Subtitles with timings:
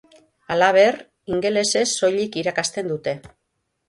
[0.53, 0.95] Halaber,
[1.35, 3.15] ingelesez soilik irakasten dute.